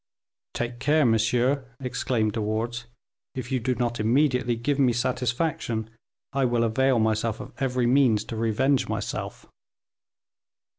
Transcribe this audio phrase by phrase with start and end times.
[0.55, 2.85] "Take care, monsieur," exclaimed De Wardes;
[3.35, 5.91] "if you do not immediately give me satisfaction,
[6.33, 9.45] I will avail myself of every means to revenge myself."